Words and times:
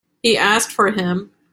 He 0.23 0.35
asked 0.35 0.71
for 0.71 0.89
him. 0.89 1.29